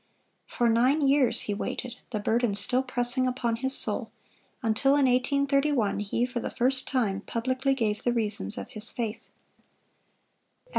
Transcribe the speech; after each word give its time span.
For 0.47 0.67
nine 0.67 1.07
years 1.07 1.41
he 1.41 1.53
waited, 1.53 1.97
the 2.09 2.19
burden 2.19 2.55
still 2.55 2.81
pressing 2.81 3.27
upon 3.27 3.57
his 3.57 3.75
soul, 3.75 4.09
until 4.63 4.93
in 4.93 5.05
1831 5.05 5.99
he 5.99 6.25
for 6.25 6.39
the 6.39 6.49
first 6.49 6.87
time 6.87 7.21
publicly 7.21 7.75
gave 7.75 8.01
the 8.01 8.11
reasons 8.11 8.57
of 8.57 8.69
his 8.71 8.89
faith. 8.91 9.29